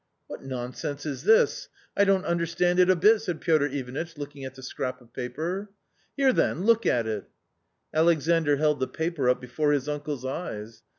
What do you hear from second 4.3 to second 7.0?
at the scrap of paper." Here, then, look